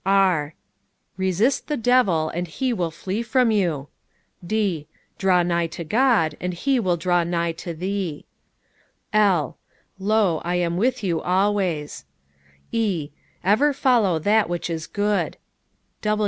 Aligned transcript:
R 0.03 0.55
Resist 1.15 1.67
the 1.67 1.77
devil, 1.77 2.29
and 2.29 2.47
he 2.47 2.73
will 2.73 2.89
flee 2.89 3.21
from 3.21 3.51
you. 3.51 3.87
D 4.43 4.87
Draw 5.19 5.43
nigh 5.43 5.67
to 5.67 5.83
God, 5.83 6.35
and 6.41 6.55
He 6.55 6.79
will 6.79 6.97
draw 6.97 7.23
nigh 7.23 7.51
to 7.57 7.75
thee. 7.75 8.25
"L 9.13 9.59
Lo, 9.99 10.41
I 10.43 10.55
am 10.55 10.75
with 10.75 11.03
you 11.03 11.21
always. 11.21 12.05
E 12.71 13.11
Ever 13.43 13.73
follow 13.73 14.17
that 14.17 14.49
which 14.49 14.71
is 14.71 14.87
good. 14.87 15.37